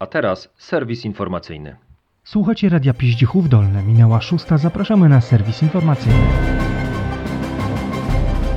[0.00, 1.76] A teraz serwis informacyjny.
[2.24, 3.82] Słuchacie Radia Piździchów Dolne.
[3.82, 4.58] Minęła szósta.
[4.58, 6.18] Zapraszamy na serwis informacyjny.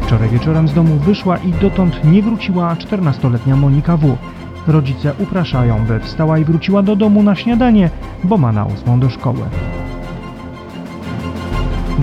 [0.01, 4.17] Wczoraj wieczorem z domu wyszła i dotąd nie wróciła 14-letnia Monika W.
[4.67, 7.89] Rodzice upraszają, by wstała i wróciła do domu na śniadanie,
[8.23, 9.49] bo ma na ósmą do szkoły.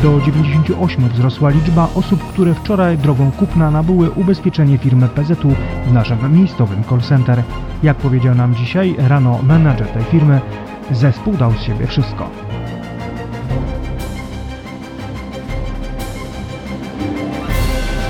[0.03, 5.55] Do 98 wzrosła liczba osób, które wczoraj drogą kupna nabyły ubezpieczenie firmy PZU
[5.87, 7.43] w naszym miejscowym call center.
[7.83, 10.41] Jak powiedział nam dzisiaj rano menadżer tej firmy,
[10.91, 12.31] zespół dał z siebie wszystko.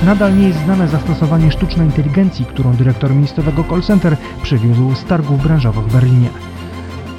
[0.05, 5.43] Nadal nie jest znane zastosowanie sztucznej inteligencji, którą dyrektor miejscowego call center przywiózł z targów
[5.43, 6.50] branżowych w Berlinie.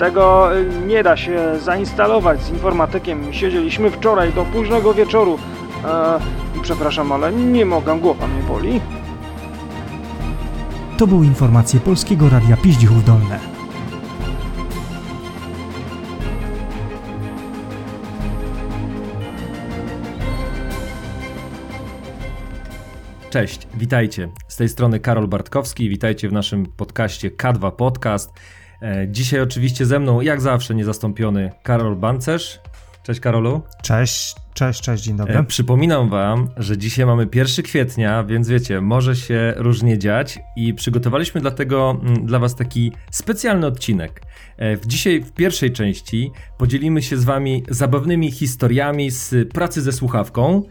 [0.02, 3.34] Tego y, nie da się zainstalować z informatykiem.
[3.34, 5.40] Siedzieliśmy wczoraj do późnego wieczoru.
[5.86, 6.20] E,
[6.62, 8.82] przepraszam, ale nie mogę, głowa mnie boli.
[10.98, 13.40] To były informacje Polskiego Radia Piździchów Dolne.
[23.30, 24.30] Cześć, witajcie.
[24.48, 25.90] Z tej strony Karol Bartkowski.
[25.90, 28.34] Witajcie w naszym podcaście K2 Podcast.
[28.82, 32.60] E, Dzisiaj oczywiście ze mną, jak zawsze, niezastąpiony Karol Bancerz.
[33.04, 33.62] Cześć Karolu.
[33.84, 35.38] Cześć, cześć, cześć, dzień dobry.
[35.38, 40.74] E, Przypominam wam, że dzisiaj mamy 1 kwietnia, więc wiecie, może się różnie dziać i
[40.74, 44.22] przygotowaliśmy dlatego mm, dla was taki specjalny odcinek.
[44.58, 49.92] E, W dzisiaj w pierwszej części podzielimy się z wami zabawnymi historiami z pracy ze
[49.92, 50.64] słuchawką,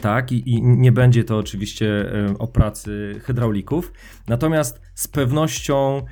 [0.00, 3.92] tak, i, i nie będzie to oczywiście o pracy hydraulików,
[4.28, 6.02] natomiast z pewnością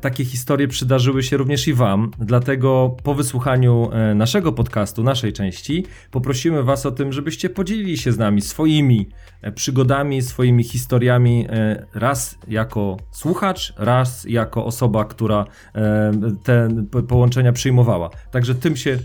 [0.00, 2.10] takie historie przydarzyły się również i Wam.
[2.18, 8.12] Dlatego po wysłuchaniu e, naszego podcastu, naszej części, poprosimy Was o tym, żebyście podzielili się
[8.12, 9.08] z nami swoimi
[9.42, 16.12] e, przygodami, swoimi historiami, e, raz jako słuchacz, raz jako osoba, która e,
[16.44, 18.10] te po- połączenia przyjmowała.
[18.30, 18.98] Także tym się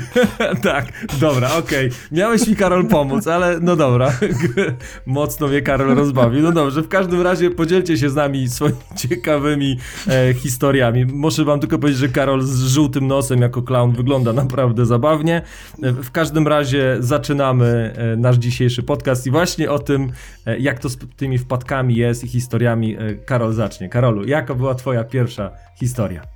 [0.62, 1.90] tak, dobra, okej.
[2.12, 4.12] Miałeś mi Karol pomóc, ale no dobra.
[5.06, 6.42] Mocno mnie Karol rozbawił.
[6.42, 11.06] No dobrze, w każdym razie podzielcie się z nami swoimi ciekawymi e, historiami.
[11.06, 15.42] Muszę wam tylko powiedzieć, że Karol z żółtym nosem jako clown wygląda naprawdę zabawnie.
[15.82, 20.12] E, w każdym razie zaczynamy e, nasz dzisiejszy podcast i właśnie o tym,
[20.46, 23.88] e, jak to z tymi wpadkami jest i historiami Karol zacznie.
[23.88, 26.31] Karolu, jaka była twoja pierwsza historia?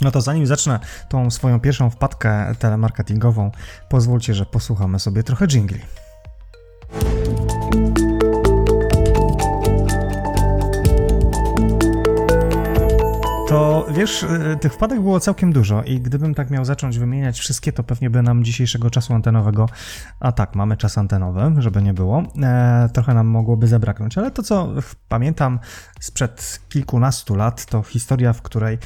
[0.00, 3.50] No to zanim zacznę tą swoją pierwszą wpadkę telemarketingową,
[3.88, 5.80] pozwólcie, że posłuchamy sobie trochę jingli.
[13.48, 17.72] To wiesz, y, tych wpadek było całkiem dużo i gdybym tak miał zacząć wymieniać wszystkie,
[17.72, 19.68] to pewnie by nam dzisiejszego czasu antenowego,
[20.20, 24.42] a tak, mamy czas antenowy, żeby nie było, e, trochę nam mogłoby zabraknąć, ale to
[24.42, 24.72] co
[25.08, 25.58] pamiętam
[26.00, 28.78] sprzed kilkunastu lat, to historia, w której,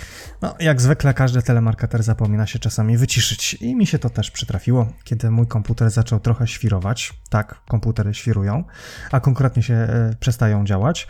[0.42, 3.54] no jak zwykle każdy telemarketer zapomina się czasami wyciszyć.
[3.54, 8.64] I mi się to też przytrafiło, kiedy mój komputer zaczął trochę świrować, tak, komputery świrują,
[9.12, 11.08] a konkretnie się e, przestają działać,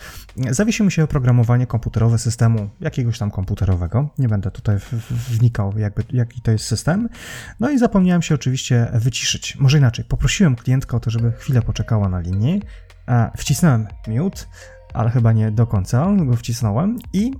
[0.50, 4.08] zawiesiło mi się oprogramowanie komputerowe systemu jakiegoś tam komputerowego.
[4.18, 4.76] Nie będę tutaj
[5.10, 7.08] wnikał, jakby, jaki to jest system.
[7.60, 9.56] No i zapomniałem się oczywiście wyciszyć.
[9.56, 12.62] Może inaczej, poprosiłem klientkę o to, żeby chwilę poczekała na linii.
[13.08, 14.42] E, wcisnąłem mute,
[14.94, 17.32] ale chyba nie do końca go wcisnąłem i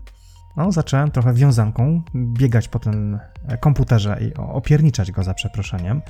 [0.57, 3.19] no, zacząłem trochę wiązanką biegać po tym
[3.61, 6.03] komputerze i opierniczać go za przeproszeniem.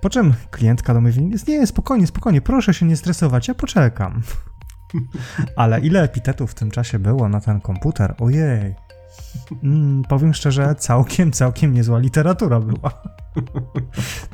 [0.00, 4.22] Po czym klientka do mnie mówi, nie, spokojnie, spokojnie, proszę się nie stresować, ja poczekam.
[5.56, 8.14] Ale ile epitetów w tym czasie było na ten komputer?
[8.18, 8.74] Ojej.
[9.62, 13.02] Mm, powiem szczerze, całkiem, całkiem niezła literatura była.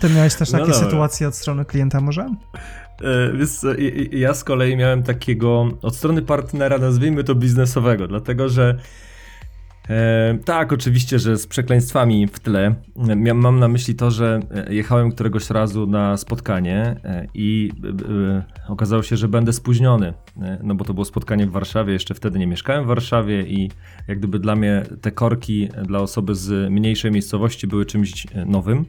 [0.01, 0.87] Ty miałeś też No takie dobra.
[0.87, 2.35] sytuacje od strony klienta może?
[3.05, 8.79] E, i- ja z kolei miałem takiego od strony partnera, nazwijmy to biznesowego, dlatego że
[9.89, 12.75] e, tak, oczywiście, że z przekleństwami w tle.
[13.35, 18.45] Mam na myśli to, że e, jechałem któregoś razu na spotkanie e, i e, e,
[18.69, 20.15] okazało się, że będę spóźniony,
[20.63, 23.71] no bo to było spotkanie w Warszawie, jeszcze wtedy nie mieszkałem w Warszawie i
[24.09, 28.85] jak gdyby dla mnie te korki dla osoby z mniejszej miejscowości były czymś nowym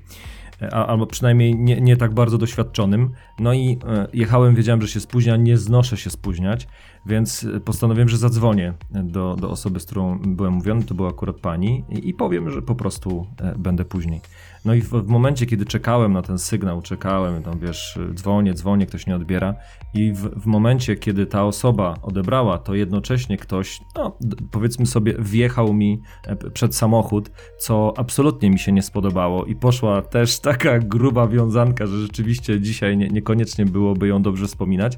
[0.71, 3.09] albo przynajmniej nie, nie tak bardzo doświadczonym.
[3.39, 3.77] No i
[4.13, 6.67] jechałem, wiedziałem, że się spóźnia, nie znoszę się spóźniać,
[7.05, 11.83] więc postanowiłem, że zadzwonię do, do osoby, z którą byłem mówiony, to była akurat pani,
[11.89, 14.21] i, powiem, że po prostu e, będę później.
[14.65, 18.85] No i w, w momencie, kiedy czekałem na ten sygnał, czekałem, tam wiesz, dzwonię, dzwonię,
[18.85, 19.55] ktoś nie odbiera
[19.93, 24.17] i w, w momencie, kiedy ta osoba odebrała, to jednocześnie ktoś, no
[24.51, 30.01] powiedzmy sobie, wjechał mi e, przed samochód, co absolutnie mi się nie spodobało i poszła
[30.01, 34.97] też taka gruba wiązanka, że rzeczywiście dzisiaj nie, niekoniecznie byłoby ją dobrze wspominać.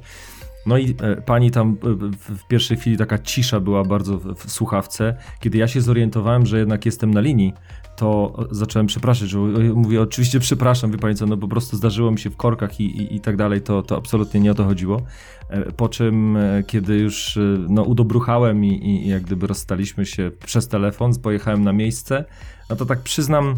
[0.66, 5.16] No i e, pani tam e, w, pierwszej chwili taka cisza była bardzo w, słuchawce.
[5.40, 7.52] Kiedy ja się zorientowałem, że jednak jestem na linii,
[7.96, 9.38] to zacząłem przepraszać, że
[9.74, 12.84] mówię, oczywiście przepraszam, wie pani co, no po prostu zdarzyło mi się w korkach i,
[12.84, 15.02] i, i tak dalej, to, to absolutnie nie o to chodziło.
[15.48, 20.30] E, po czym, e, kiedy już e, no, udobruchałem i, i jak gdyby rozstaliśmy się
[20.44, 22.24] przez telefon, pojechałem na miejsce,
[22.70, 23.56] no to tak przyznam,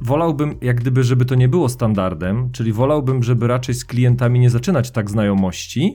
[0.00, 4.50] wolałbym jak gdyby, żeby to nie było standardem, czyli wolałbym, żeby raczej z klientami nie
[4.50, 5.94] zaczynać tak znajomości,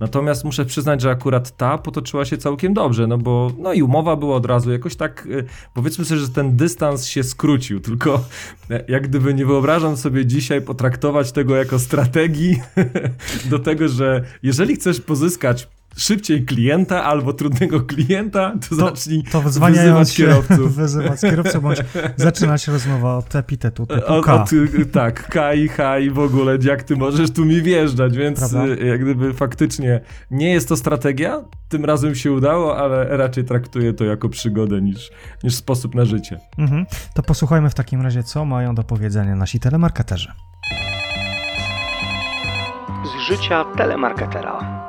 [0.00, 4.16] Natomiast muszę przyznać, że akurat ta potoczyła się całkiem dobrze, no bo no i umowa
[4.16, 8.24] była od razu jakoś tak, y, powiedzmy sobie, że ten dystans się skrócił, tylko
[8.70, 12.60] e, jak gdyby nie wyobrażam sobie dzisiaj potraktować tego jako strategii
[13.50, 19.42] do tego, że jeżeli chcesz pozyskać szybciej klienta albo trudnego klienta, to, to zacznij to
[19.42, 20.74] wyzywać kierowców.
[20.76, 21.78] wyzywać kierowców, bądź
[22.16, 24.42] zaczynać rozmowę od epitetu typu K.
[24.42, 24.50] Od,
[24.92, 28.66] tak, K i H i w ogóle, jak ty możesz tu mi wjeżdżać, więc Prawda?
[28.66, 30.00] Y, jak gdyby faktycznie
[30.30, 35.10] nie jest to strategia, tym razem się udało, ale raczej traktuję to jako przygodę niż,
[35.44, 36.40] niż sposób na życie.
[36.58, 36.86] Mhm.
[37.14, 40.32] To posłuchajmy w takim razie, co mają do powiedzenia nasi telemarketerzy.
[43.04, 44.87] Z życia telemarketera.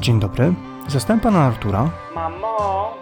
[0.00, 0.54] Dzień dobry.
[0.88, 1.90] Zostałem pana Artura.
[2.14, 2.94] Mamo!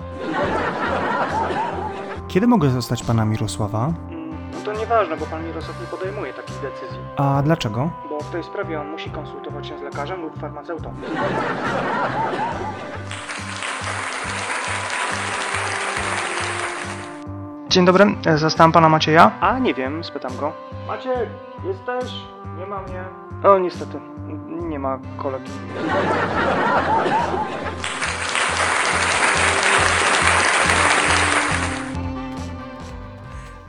[2.28, 3.92] Kiedy mogę zostać pana Mirosława?
[4.10, 6.98] Mm, no to nieważne, bo pan Mirosław nie podejmuje takich decyzji.
[7.16, 7.90] A dlaczego?
[8.10, 10.94] Bo w tej sprawie on musi konsultować się z lekarzem lub farmaceutą.
[17.76, 18.04] Dzień dobry,
[18.36, 19.40] zastałem pana Macieja?
[19.40, 20.52] A, nie wiem, spytam go.
[20.86, 21.28] Maciek,
[21.64, 22.12] jesteś?
[22.58, 23.04] Nie ma mnie.
[23.42, 24.00] O, niestety,
[24.68, 25.50] nie ma kolegi.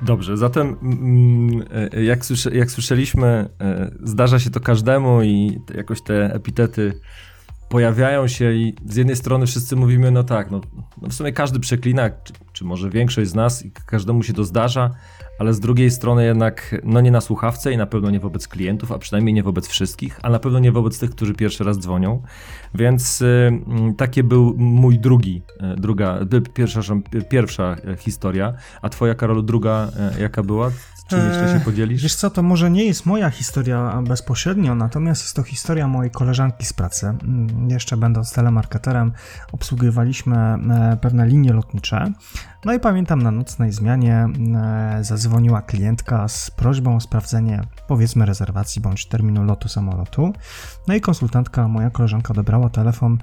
[0.02, 6.02] Dobrze, zatem mm, e, jak, słysze, jak słyszeliśmy, e, zdarza się to każdemu i jakoś
[6.02, 7.00] te epitety
[7.70, 10.62] pojawiają się i z jednej strony wszyscy mówimy, no tak, no,
[11.02, 14.44] no w sumie każdy przeklina, czy, czy, może większość z nas i każdemu się to
[14.44, 14.92] zdarza,
[15.40, 18.92] ale z drugiej strony jednak, no nie na słuchawce i na pewno nie wobec klientów,
[18.92, 22.22] a przynajmniej nie wobec wszystkich, a na pewno nie wobec tych, którzy pierwszy raz dzwonią.
[22.76, 23.52] Więc y,
[23.98, 25.42] takie był mój drugi,
[25.74, 26.82] y, druga, y, pierwsza,
[27.30, 30.72] pierwsza historia, a twoja, Karolu, druga jaka była?
[31.08, 32.04] Czym jeszcze się eee, podzielisz?
[32.04, 36.66] Wiesz co, to może nie jest moja historia bezpośrednio, natomiast jest to historia mojej koleżanki
[36.66, 37.06] z pracy.
[37.08, 39.12] Mm, jeszcze będąc telemarketerem,
[39.52, 42.12] obsługiwaliśmy e, pewne linie lotnicze.
[42.66, 48.82] No i pamiętam na nocnej zmianie e, zadzwoniła klientka z prośbą o sprawdzenie powiedzmy rezerwacji
[48.82, 50.34] bądź terminu lotu samolotu.
[50.88, 53.18] No i konsultantka, moja koleżanka odebrała telefon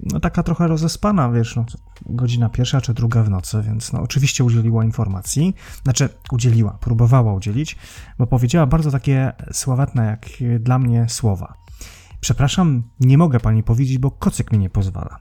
[0.00, 1.64] no taka trochę rozespana, wiesz, no,
[2.06, 7.76] godzina pierwsza czy druga w nocy, więc no, oczywiście udzieliła informacji, znaczy udzieliła, próbowała udzielić,
[8.18, 10.26] bo powiedziała bardzo takie sławetne jak
[10.60, 11.54] dla mnie słowa.
[12.20, 15.20] Przepraszam, nie mogę pani powiedzieć, bo kocyk mi nie pozwala.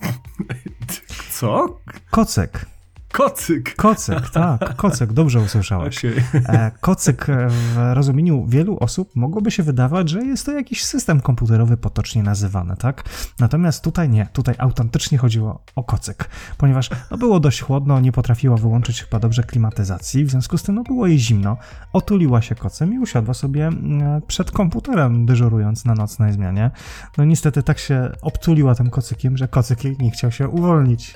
[1.30, 1.80] Co?
[2.10, 2.75] Kocek.
[3.12, 3.74] Kocyk.
[3.76, 5.98] Kocyk, tak, kocyk, dobrze usłyszałeś.
[5.98, 6.70] Okay.
[6.80, 12.22] Kocyk w rozumieniu wielu osób mogłoby się wydawać, że jest to jakiś system komputerowy potocznie
[12.22, 13.04] nazywany, tak?
[13.40, 18.56] Natomiast tutaj nie, tutaj autentycznie chodziło o kocyk, ponieważ no, było dość chłodno, nie potrafiła
[18.56, 21.56] wyłączyć chyba dobrze klimatyzacji, w związku z tym no, było jej zimno,
[21.92, 26.70] otuliła się kocem i usiadła sobie mm, przed komputerem, dyżurując na nocnej zmianie.
[27.18, 31.14] No niestety tak się obtuliła tym kocykiem, że kocyk nie chciał się uwolnić.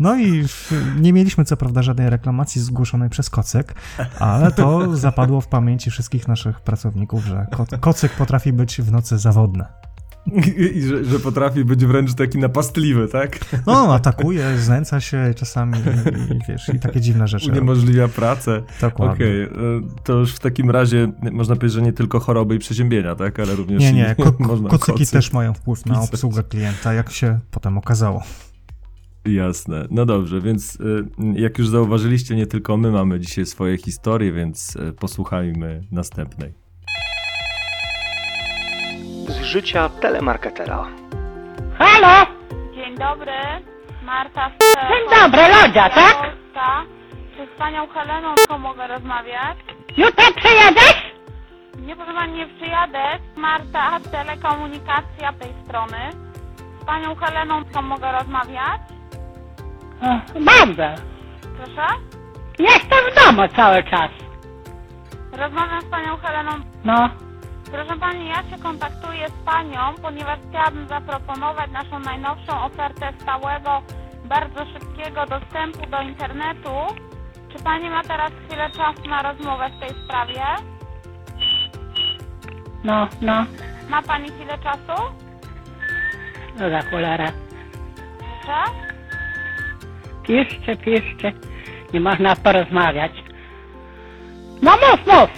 [0.00, 0.44] No i
[1.00, 3.74] nie mieliśmy co prawda żadnej reklamacji zgłoszonej przez Kocyk,
[4.18, 9.18] ale to zapadło w pamięci wszystkich naszych pracowników, że ko Kocyk potrafi być w nocy
[9.18, 9.64] zawodny.
[10.74, 13.38] I, że, że, potrafi być wręcz taki napastliwy, tak?
[13.66, 17.50] No, atakuje, znęca się czasami i, i wiesz, i takie dziwne rzeczy.
[17.50, 18.62] Uniemożliwia pracę.
[18.80, 19.14] Dokładnie.
[19.14, 19.58] Okej, okay.
[19.58, 23.40] E, to już w takim razie można powiedzieć, że nie tylko choroby i przeziębienia, tak?
[23.40, 24.16] Ale również Nie, nie,
[24.68, 28.22] ko kocyki też mają wpływ na obsługę klienta, jak się potem okazało.
[29.34, 29.86] Jasne.
[29.90, 31.04] No dobrze, więc y,
[31.34, 36.52] jak już zauważyliście, nie tylko my mamy dzisiaj swoje historie, więc y, posłuchajmy następnej.
[39.28, 40.86] Z życia telemarketera.
[41.78, 42.26] Halo!
[42.74, 43.32] Dzień dobry,
[44.04, 46.16] Marta z Dzień dobry, Lodzia, tak?
[46.16, 46.82] Polska.
[47.36, 49.58] Czy z panią Heleną to mogę rozmawiać?
[49.96, 51.02] Jutro przyjedziesz?
[51.86, 52.98] Nie, proszę pani, nie przyjadę.
[53.36, 55.98] Marta, telekomunikacja tej strony.
[56.82, 58.80] Z panią Heleną to mogę rozmawiać?
[60.40, 61.02] Bardzo.
[61.56, 61.86] Proszę?
[62.58, 64.10] Jestem w domu cały czas.
[65.32, 66.50] Rozmawiam z panią Heleną.
[66.84, 67.10] No.
[67.72, 73.82] Proszę pani, ja się kontaktuję z panią, ponieważ chciałabym zaproponować naszą najnowszą ofertę stałego,
[74.24, 76.70] bardzo szybkiego dostępu do internetu.
[77.52, 80.42] Czy pani ma teraz chwilę czasu na rozmowę w tej sprawie?
[82.84, 83.44] No, no.
[83.88, 85.02] Ma pani chwilę czasu?
[86.58, 87.32] No za cholera.
[88.18, 88.87] Proszę?
[90.28, 91.32] Piszcie, piszcie.
[91.94, 93.12] Nie można porozmawiać.
[94.62, 95.30] No mów, mów.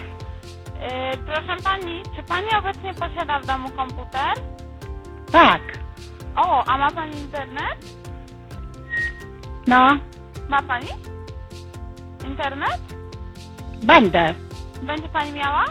[0.80, 4.32] Yy, proszę pani, czy pani obecnie posiada w domu komputer?
[5.32, 5.60] Tak.
[6.36, 7.78] O, a ma pani internet?
[9.66, 9.96] No,
[10.48, 10.88] Ma pani?
[12.26, 12.80] Internet?
[13.82, 14.34] będę.
[14.82, 15.64] Będzie pani miała?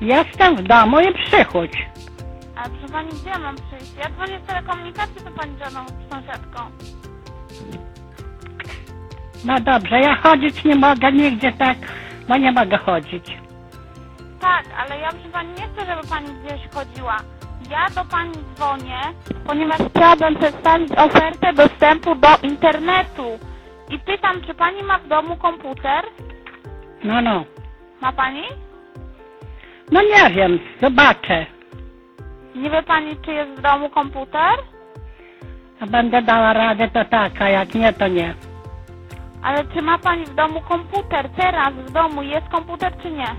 [0.00, 1.86] Jestem w domu i przychodź.
[2.56, 3.92] Ale proszę pani, gdzie ja mam przyjść?
[3.98, 6.60] Ja dzwonię z telekomunikacji, to pani żadną sąsiadką.
[9.44, 11.78] No dobrze, ja chodzić nie mogę nigdzie tak,
[12.28, 13.38] bo nie mogę chodzić.
[14.40, 17.16] Tak, ale ja proszę pani nie chcę, żeby pani gdzieś chodziła.
[17.70, 19.00] Ja do pani dzwonię,
[19.46, 23.38] ponieważ chciałabym przedstawić ofertę dostępu do internetu.
[23.90, 26.04] I pytam, czy pani ma w domu komputer?
[27.04, 27.44] No, no.
[28.00, 28.42] Ma pani?
[29.92, 31.46] No nie wiem, zobaczę.
[32.54, 34.54] Nie wie pani, czy jest w domu komputer?
[35.80, 38.34] A będę dała radę, to tak, a jak nie, to nie.
[39.46, 41.30] Ale czy ma pani w domu komputer?
[41.36, 43.34] Teraz w domu jest komputer, czy nie?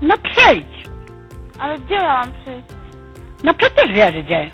[0.00, 0.88] No przyjdź.
[1.58, 2.68] Ale gdzie ja mam przyjść?
[3.44, 4.50] No przecież wiesz gdzie.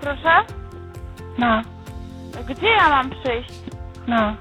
[0.00, 0.32] Proszę?
[1.38, 1.62] No,
[2.48, 3.50] Gdzie ja mam przyjść?
[4.06, 4.36] no,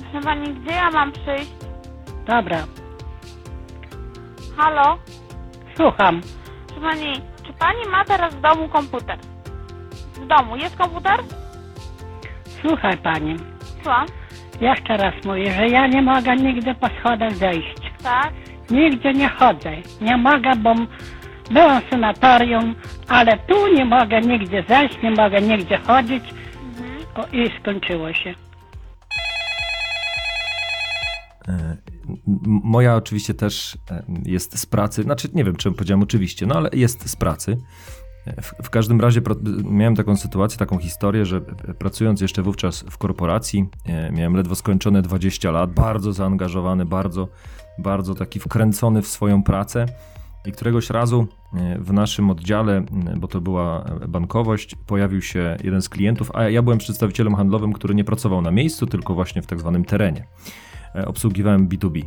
[0.00, 1.52] Proszę pani, gdzie ja mam przyjść?
[2.26, 2.58] dobra.
[4.56, 4.98] Halo?
[5.76, 6.20] Słucham.
[6.66, 7.12] Proszę pani,
[7.46, 9.18] czy pani ma teraz w domu komputer?
[10.14, 11.20] W domu jest komputer?
[12.62, 13.36] Słuchaj pani.
[13.82, 14.06] Słucham.
[14.60, 17.74] Jeszcze raz mówię, że ja nie mogę nigdy po schodach zejść.
[18.02, 18.32] Tak?
[18.70, 19.72] Nigdzie nie chodzę.
[20.00, 20.86] Nie mogę, bo m-
[21.50, 22.74] byłam w sanatorium,
[23.08, 26.24] ale tu nie mogę nigdzie zejść, nie mogę nigdzie chodzić.
[26.68, 26.98] Mhm.
[27.14, 28.34] O, i skończyło się.
[31.48, 31.52] E,
[32.08, 36.54] m- Moja oczywiście też e, jest z pracy, znaczy nie wiem, czym powiedziałem oczywiście, no
[36.54, 37.56] ale jest z pracy.
[38.26, 39.20] E, W, w każdym razie
[39.64, 41.36] miałem taką sytuację, taką historię, że
[41.68, 47.28] e, pracując jeszcze wówczas w korporacji, e, miałem ledwo skończone 20 lat, bardzo zaangażowany, bardzo,
[47.78, 49.86] bardzo taki wkręcony w swoją pracę.
[50.46, 52.86] I któregoś razu e, w naszym oddziale, m,
[53.16, 57.72] bo to była e, bankowość, pojawił się jeden z klientów, a ja byłem przedstawicielem handlowym,
[57.72, 60.24] który nie pracował na miejscu, tylko właśnie w tak zwanym terenie
[60.94, 62.02] e, obsługiwałem B2B.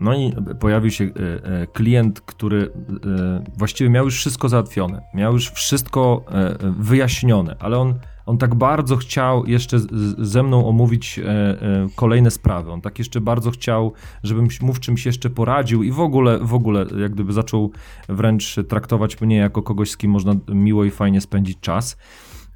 [0.00, 1.08] No i pojawił się e,
[1.44, 6.24] e, klient, który e, właściwie miał już wszystko załatwione, miał już wszystko
[6.78, 7.94] wyjaśnione, ale on,
[8.26, 9.78] on tak bardzo chciał jeszcze
[10.18, 11.20] ze mną omówić
[11.96, 12.72] kolejne sprawy.
[12.72, 16.54] On tak jeszcze bardzo chciał, żebym mu w czymś jeszcze poradził i w ogóle, w
[16.54, 17.72] ogóle jak gdyby zaczął
[18.08, 21.96] wręcz traktować mnie jako kogoś, z kim można miło i fajnie spędzić czas.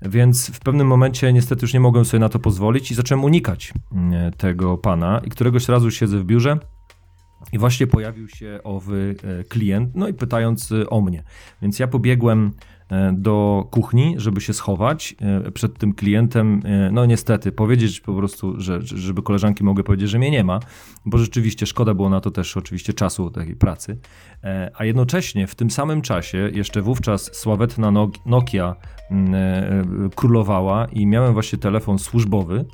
[0.02, 3.72] Więc w pewnym momencie niestety już nie mogłem sobie na to pozwolić i zacząłem unikać
[4.36, 5.20] tego pana.
[5.24, 6.58] I któregoś razu siedzę w biurze
[7.52, 11.22] i właśnie pojawił się owy e, klient, no i pytając e, o mnie.
[11.62, 12.52] Więc ja pobiegłem
[12.88, 15.14] e, do kuchni, żeby się schować
[15.54, 16.62] przed tym klientem.
[16.92, 20.60] No niestety, powiedzieć po prostu, że, żeby koleżanki mogły powiedzieć, że mnie nie ma,
[21.06, 23.98] bo rzeczywiście szkoda było na to też oczywiście czasu takiej pracy.
[24.74, 28.76] A jednocześnie w tym samym czasie, jeszcze wówczas sławetna Nok- Nokia
[29.10, 32.64] mm, królowała i miałem właśnie telefon służbowy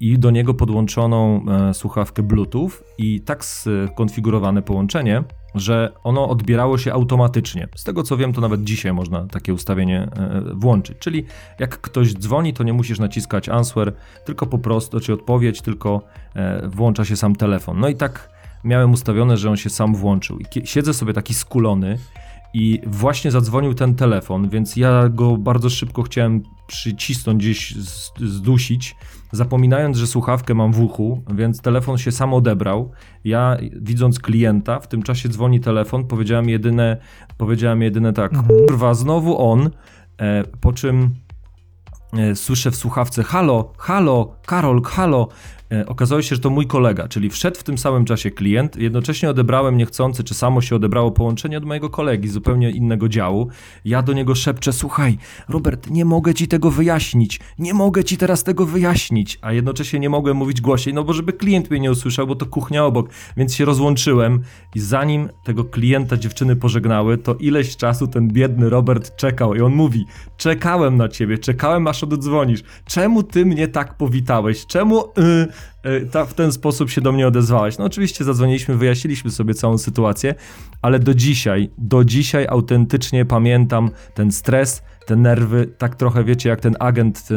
[0.00, 6.92] i do niego podłączoną e, słuchawkę Bluetooth i tak skonfigurowane połączenie, że ono odbierało się
[6.92, 7.68] automatycznie.
[7.76, 10.98] Z tego co wiem, to nawet dzisiaj można takie ustawienie e, włączyć.
[10.98, 11.24] Czyli
[11.58, 13.92] jak ktoś dzwoni, to nie musisz naciskać answer,
[14.24, 16.02] tylko po prostu, czy odpowiedź, tylko
[16.34, 17.80] e, włącza się sam telefon.
[17.80, 18.30] No i tak
[18.64, 20.38] miałem ustawione, że on się sam włączył.
[20.38, 21.98] I siedzę sobie taki skulony
[22.54, 27.74] i właśnie zadzwonił ten telefon, więc ja go bardzo szybko chciałem przycisnąć gdzieś,
[28.20, 28.96] zdusić,
[29.32, 32.90] zapominając, że słuchawkę mam w uchu, więc telefon się sam odebrał.
[33.24, 36.96] Ja widząc klienta, w tym czasie dzwoni telefon, powiedziałem jedyne,
[37.38, 39.70] powiedziałem jedyne tak, kurwa, znowu on,
[40.20, 41.10] e, po czym
[42.34, 45.28] słyszę w słuchawce halo, halo, Karol, halo.
[45.72, 48.76] E, Okazało się, że to mój kolega, czyli wszedł w tym samym czasie klient.
[48.76, 53.48] Jednocześnie odebrałem niechcący, czy samo się odebrało połączenie od mojego kolegi z zupełnie innego działu.
[53.84, 55.18] Ja do niego szepczę: Słuchaj,
[55.48, 57.40] Robert, nie mogę ci tego wyjaśnić.
[57.58, 59.38] Nie mogę ci teraz tego wyjaśnić.
[59.42, 62.46] A jednocześnie nie mogłem mówić głośniej, no bo żeby klient mnie nie usłyszał, bo to
[62.46, 63.10] kuchnia obok.
[63.36, 64.40] Więc się rozłączyłem
[64.74, 69.74] i zanim tego klienta dziewczyny pożegnały, to ileś czasu ten biedny Robert czekał i on
[69.74, 70.06] mówi:
[70.36, 72.62] Czekałem na ciebie, czekałem aż oddzwonisz.
[72.84, 74.66] Czemu ty mnie tak powitałeś?
[74.66, 75.04] Czemu.
[75.04, 75.46] y, e,
[76.10, 77.78] ta, w ten sposób się do mnie odezwałaś.
[77.78, 80.34] No oczywiście zadzwoniliśmy, wyjaśniliśmy sobie całą sytuację,
[80.82, 86.60] ale do dzisiaj, do dzisiaj autentycznie pamiętam ten stres, te nerwy, tak trochę wiecie, jak
[86.60, 87.28] ten agent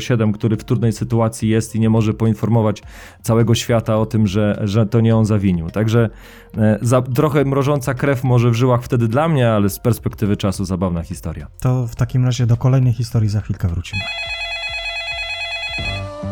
[0.00, 2.82] 007, który w trudnej sytuacji jest i nie może poinformować
[3.22, 5.70] całego świata o tym, że, że to nie on zawinił.
[5.70, 6.10] Także
[6.58, 10.64] e, za, trochę mrożąca krew może w żyłach wtedy dla mnie, ale z perspektywy czasu
[10.64, 11.46] zabawna historia.
[11.60, 14.02] To w takim razie do kolejnej historii za chwilkę wrócimy.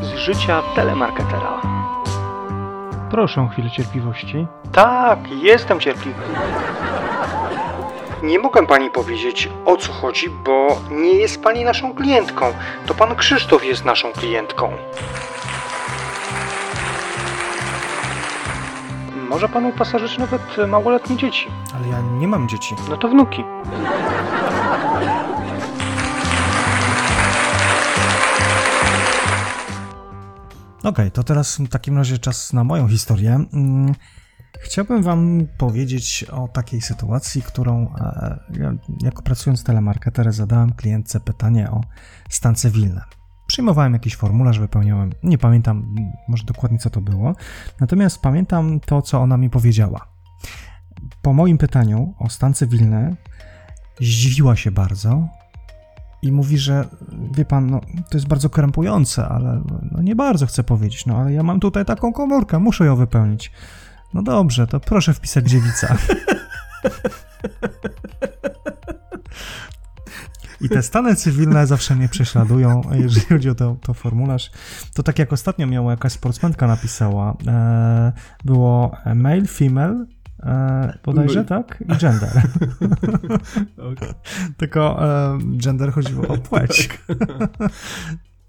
[0.03, 1.61] Z życia telemarketera.
[3.11, 4.47] Proszę o chwilę cierpliwości.
[4.73, 6.23] Tak, jestem cierpliwy.
[8.23, 12.47] Nie mogę pani powiedzieć o co chodzi, bo nie jest pani naszą klientką.
[12.87, 14.73] To pan Krzysztof jest naszą klientką.
[19.29, 21.49] Może pan upasażyć nawet małoletnie dzieci.
[21.77, 22.75] Ale ja nie mam dzieci.
[22.91, 23.45] No to wnuki.
[30.85, 33.45] Okej, okay, to teraz w takim razie czas na moją historię.
[33.53, 33.95] Mm,
[34.61, 38.73] chciałbym Wam powiedzieć o takiej sytuacji, którą e, ja,
[39.03, 41.81] jako pracując telemarketerem zadałem klientce pytanie o
[42.29, 43.01] stan cywilny.
[43.47, 45.95] Przyjmowałem jakiś formularz, wypełniałem, nie pamiętam
[46.29, 47.35] może dokładnie co to było,
[47.81, 50.07] natomiast pamiętam to, co ona mi powiedziała.
[51.23, 53.17] Po moim pytaniu o stan cywilny
[54.01, 55.29] zdziwiła się bardzo,
[56.25, 56.85] i mówi, że
[57.33, 59.63] wie pan, no, to jest bardzo krępujące, ale
[59.93, 63.53] no, nie bardzo chcę powiedzieć, no ale ja mam tutaj taką komórkę, muszę ją wypełnić.
[64.15, 65.97] No dobrze, to proszę wpisać dziewica.
[70.61, 74.51] I te stany cywilne zawsze mnie prześladują, jeżeli chodzi o to, to formularz.
[74.95, 78.13] To tak jak ostatnio miała jakaś sportsmenka napisała, e,
[78.45, 80.07] było male, female,
[80.45, 81.85] E, bodajże, no tak?
[81.89, 82.31] I gender.
[83.93, 84.15] okay.
[84.57, 86.89] Tylko e, gender chodziło o płeć.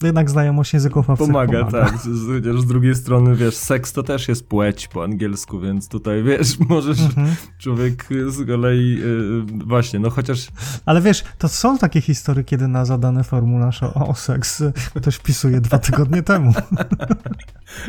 [0.06, 1.66] Jednak znajomość języków obcych pomaga.
[1.66, 2.00] Pomaga, tak.
[2.00, 6.60] Z, z, drugiej strony, wiesz, seks to też jest płeć po angielsku, więc tutaj, wiesz,
[6.70, 7.36] możesz mhm.
[7.58, 10.48] człowiek z kolei yy, właśnie, no chociaż...
[10.86, 14.64] Ale wiesz, to są takie historie, kiedy na zadany formularz o, o seks
[14.96, 16.54] ktoś wpisuje dwa tygodnie temu.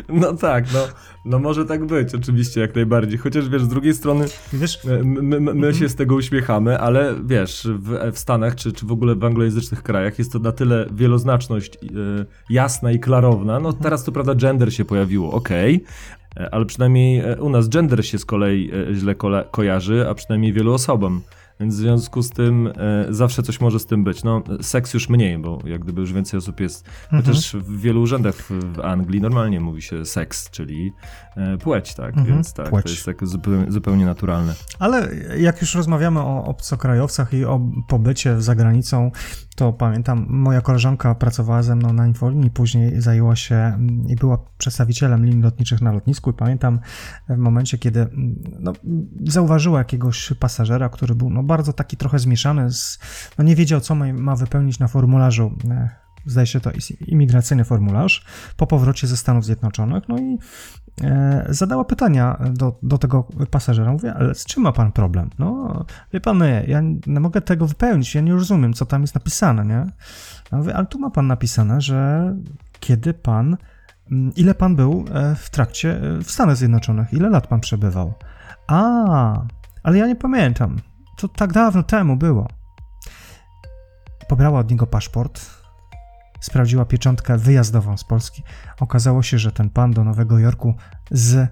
[0.09, 0.79] No tak, no,
[1.25, 3.17] no może tak być, oczywiście, jak najbardziej.
[3.17, 5.73] Chociaż wiesz, z drugiej strony wiesz, my, my, my mhm.
[5.73, 9.83] się z tego uśmiechamy, ale wiesz, w, w Stanach czy, czy w ogóle w anglojęzycznych
[9.83, 11.79] krajach jest to na tyle wieloznaczność y,
[12.49, 13.59] jasna i klarowna.
[13.59, 15.83] No teraz to prawda gender się pojawiło, okej,
[16.35, 20.13] okay, ale przynajmniej e, u nas gender się z kolei e, źle ko kojarzy, a
[20.13, 21.21] przynajmniej wielu osobom.
[21.59, 24.23] Więc w związku z tym e, zawsze coś może z tym być.
[24.23, 26.85] No, seks już mniej, bo jak gdyby już więcej osób jest.
[27.03, 27.23] Mhm.
[27.23, 30.93] Chociaż w wielu urzędach w, w, Anglii normalnie mówi się seks, czyli
[31.35, 32.09] e, płeć, tak?
[32.09, 32.25] Mhm.
[32.27, 32.85] Więc tak, płeć.
[32.85, 34.53] to jest tak zupełnie, zupełnie naturalne.
[34.79, 39.11] Ale jak już rozmawiamy o obcokrajowcach i o pobycie za granicą,
[39.55, 44.37] to pamiętam, moja koleżanka pracowała ze mną na infolinii, później zajęła się mm, i była
[44.57, 46.79] przedstawicielem linii lotniczych na lotnisku i pamiętam
[47.29, 48.73] w momencie, kiedy mm, no,
[49.25, 52.99] zauważyła jakiegoś pasażera, który był no, bardzo taki trochę zmieszany, z,
[53.37, 55.89] no, nie wiedział, co ma, ma wypełnić na formularzu e,
[56.27, 56.71] zdaje się to
[57.07, 58.25] imigracyjny formularz,
[58.57, 60.37] po powrocie ze Stanów Zjednoczonych, no i
[61.03, 63.91] e, zadała pytania do, do tego pasażera.
[63.91, 65.29] Mówię, ale z czym ma pan problem?
[65.39, 69.65] No, wie pan, ja nie mogę tego wypełnić, ja nie rozumiem, co tam jest napisane,
[69.65, 69.91] nie?
[70.51, 72.33] Ja mówię, ale tu ma pan napisane, że
[72.79, 73.57] kiedy pan,
[74.11, 78.13] mm, ile pan był e, w trakcie e, w Stanach Zjednoczonych, ile lat pan przebywał?
[78.67, 79.41] A,
[79.83, 80.77] ale ja nie pamiętam.
[81.17, 82.47] To tak dawno temu było.
[84.27, 85.41] Pobrała od niego paszport,
[86.39, 88.43] sprawdziła pieczątkę wyjazdową z Polski.
[88.79, 90.75] Okazało się, że ten pan do Nowego Jorku
[91.11, 91.49] z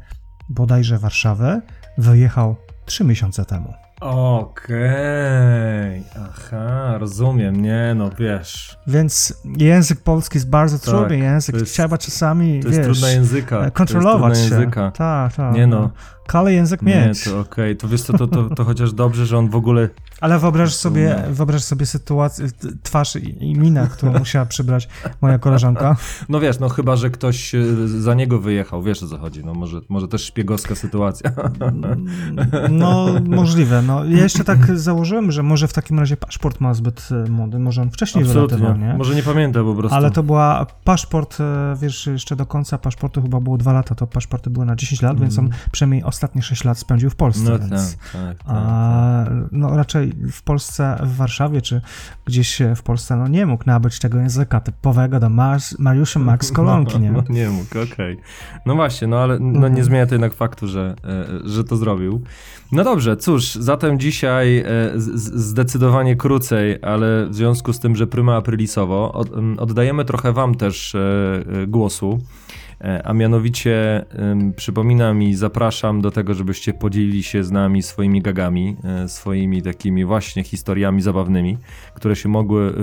[0.49, 1.61] bodajże Warszawy
[1.97, 3.73] wyjechał trzy miesiące temu.
[4.01, 6.23] Okej, okay.
[6.29, 8.77] aha, rozumiem, nie, no wiesz.
[8.87, 13.09] Więc język polski jest bardzo tak, trudny język, jest, trzeba czasami, to wiesz, jest trudna
[13.09, 13.71] języka.
[13.71, 14.61] kontrolować to jest trudna się.
[14.61, 14.91] Języka.
[14.91, 15.55] Tak, tak.
[15.55, 15.91] Nie no.
[16.27, 17.25] Kale język mieć.
[17.25, 17.75] Nie, to okej, okay.
[17.75, 19.89] to wiesz co, to, to, to chociaż dobrze, że on w ogóle...
[20.21, 22.47] Ale wyobraź sobie, wyobraź sobie sytuację,
[22.83, 24.89] twarz i, i minę, którą musiała przybrać
[25.21, 25.95] moja koleżanka.
[26.29, 29.53] No wiesz, no chyba, że ktoś e, za niego wyjechał, wiesz o co chodzi, no
[29.53, 31.31] może, może też szpiegowska sytuacja.
[32.69, 37.09] No możliwe, no ja jeszcze tak założyłem, że może w takim razie paszport ma zbyt
[37.11, 38.57] e, młody, może on wcześniej Absolutnie.
[38.57, 38.97] wylatywał, nie?
[38.97, 39.95] Może nie pamięta po prostu.
[39.95, 44.07] Ale to była paszport, e, wiesz, jeszcze do końca paszportu chyba było dwa lata, to
[44.07, 45.21] paszporty były na 10 lat, mm.
[45.21, 49.25] więc on przynajmniej ostatnie 6 lat spędził w Polsce, no, więc tak, tak, tak, a,
[49.51, 51.81] no raczej w Polsce, w Warszawie, czy
[52.25, 56.99] gdzieś w Polsce, no nie mógł nabyć tego języka typowego do Mars, Mariusza Max Kolonki,
[56.99, 57.11] nie?
[57.11, 58.13] No, no, nie mógł, okej.
[58.13, 58.17] Okay.
[58.65, 59.83] No właśnie, no ale no, nie mhm.
[59.83, 62.21] zmienia to jednak faktu, że, e, że to zrobił.
[62.71, 68.35] No dobrze, cóż, zatem dzisiaj e, zdecydowanie krócej, ale w związku z tym, że pryma
[68.35, 69.23] aprilisowo,
[69.57, 72.19] oddajemy trochę wam też e, głosu.
[72.81, 74.05] E, a mianowicie
[74.55, 80.05] przypominam i zapraszam do tego, żebyście podzielili się z nami swoimi gagami, e, swoimi takimi
[80.05, 81.57] właśnie historiami zabawnymi,
[81.95, 82.73] które się mogły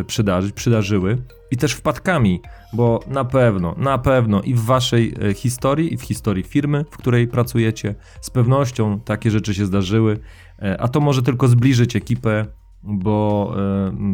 [0.00, 1.18] e, przydarzyć, przydarzyły
[1.50, 2.40] i też wpadkami,
[2.72, 7.28] bo na pewno, na pewno i w waszej historii, i w historii firmy, w której
[7.28, 10.18] pracujecie, z pewnością takie rzeczy się zdarzyły,
[10.78, 12.46] a to może tylko zbliżyć ekipę,
[12.82, 13.54] bo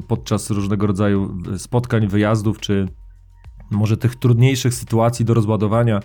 [0.08, 2.88] podczas różnego rodzaju spotkań, wyjazdów czy
[3.72, 6.00] może tych trudniejszych sytuacji do rozładowania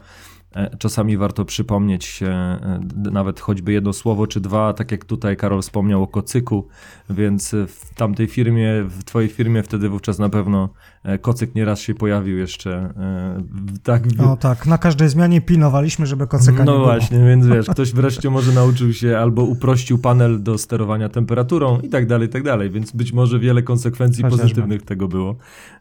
[0.80, 2.80] czasami warto przypomnieć się e,
[3.12, 6.67] nawet choćby jedno słowo czy dwa, tak jak tutaj Karol wspomniał o kocyku,
[7.10, 10.70] więc w tamtej firmie, w twojej firmie wtedy wówczas na pewno
[11.08, 12.72] E, kocyk nieraz się pojawił jeszcze.
[12.98, 13.43] E,
[13.84, 14.04] tak.
[14.20, 16.78] O tak, na każdej zmianie pilnowaliśmy, żeby kocyka no nie było.
[16.78, 21.80] No właśnie, więc wiesz, ktoś wreszcie może nauczył się albo uprościł panel do sterowania temperaturą
[21.80, 24.43] i tak dalej, i tak dalej, więc być może wiele konsekwencji Chociażby.
[24.43, 25.36] pozytywnych tego było,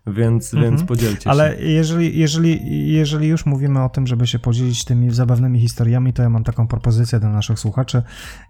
[0.07, 0.73] więc, mhm.
[0.73, 1.31] więc podzielcie się.
[1.31, 2.61] Ale jeżeli, jeżeli,
[2.93, 6.69] jeżeli już mówimy o tym, żeby się podzielić tymi zabawnymi historiami, to ja mam taką
[6.69, 8.03] propozycję do naszych słuchaczy.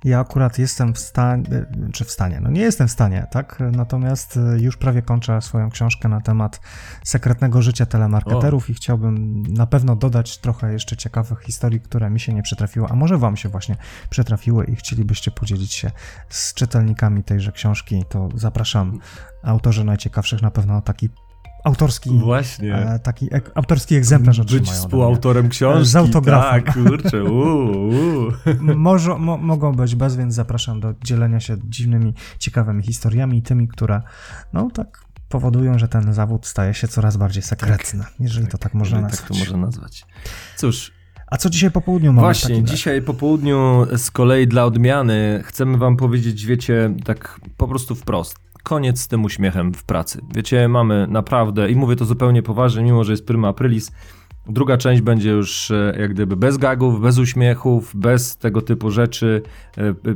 [0.04, 1.44] Ja akurat jestem w stanie,
[1.92, 3.62] czy w stanie, no nie jestem w stanie, tak?
[3.72, 6.60] Natomiast już prawie kończę swoją książkę na temat
[7.04, 8.72] sekretnego życia telemarketerów o.
[8.72, 12.94] i chciałbym na pewno dodać trochę jeszcze ciekawych historii, które mi się nie przytrafiły, a
[12.94, 13.76] może wam się właśnie
[14.10, 15.90] przytrafiły i chcielibyście podzielić się
[16.28, 18.98] z czytelnikami tejże książki, to zapraszam.
[19.42, 21.08] Autorzy najciekawszych na pewno taki
[21.64, 22.74] autorski, Właśnie.
[22.74, 24.70] E, taki ek, autorski egzemplarz Być otrzymają.
[24.70, 25.86] Być współautorem książki.
[25.86, 26.62] Z autografem.
[26.62, 28.32] Tak, kurczę, uu, uu.
[28.60, 34.02] Może, mo, mogą być bez, więc zapraszam do dzielenia się dziwnymi, ciekawymi historiami, tymi, które
[34.52, 38.58] no tak powodują, że ten zawód staje się coraz bardziej sekretny, tak, jeżeli tak, to
[38.58, 39.20] tak można nazwać.
[39.20, 40.06] Tak to można nazwać.
[40.56, 40.92] Cóż.
[41.26, 42.26] A co dzisiaj po południu mamy?
[42.26, 47.94] Właśnie, dzisiaj po południu z kolei dla odmiany chcemy wam powiedzieć, wiecie, tak po prostu
[47.94, 48.45] wprost.
[48.66, 50.20] Koniec z tym uśmiechem w pracy.
[50.34, 53.92] Wiecie, mamy naprawdę, i mówię to zupełnie poważnie, mimo że jest prima aprilis,
[54.48, 59.42] Druga część będzie już e, jak gdyby bez gagów, bez uśmiechów, bez tego typu rzeczy.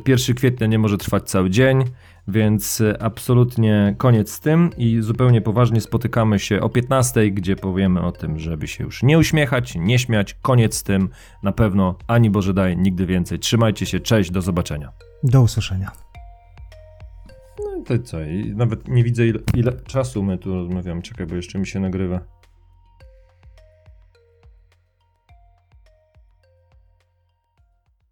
[0.07, 1.85] 1 e, kwietnia nie może trwać cały dzień.
[2.29, 8.03] Więc e, absolutnie koniec z tym i zupełnie poważnie spotykamy się o 15, gdzie powiemy
[8.03, 10.37] o tym, żeby się już nie uśmiechać, nie śmiać.
[10.43, 11.09] Koniec z tym.
[11.43, 13.39] Na pewno ani Boże daj, nigdy więcej.
[13.39, 14.93] Trzymajcie się, cześć, do zobaczenia.
[15.23, 16.10] Do usłyszenia.
[17.64, 18.23] No i to co?
[18.23, 21.03] I nawet nie widzę ile, ile czasu my tu rozmawiamy.
[21.03, 22.20] Czekaj, bo jeszcze mi się nagrywa.